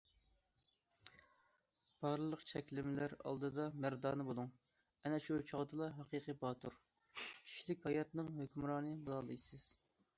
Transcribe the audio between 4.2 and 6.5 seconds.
بۇلۇڭ، ئەنە شۇ چاغدىلا ھەقىقىي